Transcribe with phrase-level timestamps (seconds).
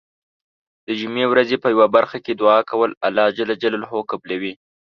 [0.87, 3.39] د جمعې ورځې په یو برخه کې دعا کول الله ج
[4.11, 4.53] قبلوی.